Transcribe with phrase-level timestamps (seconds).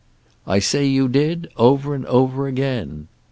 [0.47, 3.07] "I say you did, over and over again."